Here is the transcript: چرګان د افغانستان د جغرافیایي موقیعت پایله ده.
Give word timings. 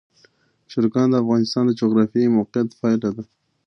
چرګان 0.71 1.07
د 1.11 1.15
افغانستان 1.23 1.63
د 1.67 1.71
جغرافیایي 1.79 2.33
موقیعت 2.37 2.69
پایله 2.81 3.09
ده. 3.15 3.23